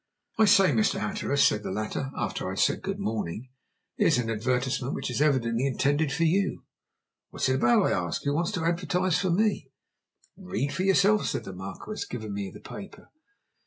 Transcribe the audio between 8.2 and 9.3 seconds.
"Who wants to advertise for